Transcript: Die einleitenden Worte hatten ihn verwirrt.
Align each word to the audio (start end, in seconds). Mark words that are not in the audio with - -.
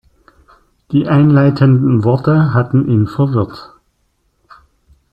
Die 0.91 1.05
einleitenden 1.05 2.03
Worte 2.03 2.55
hatten 2.55 2.87
ihn 2.87 3.05
verwirrt. 3.05 3.73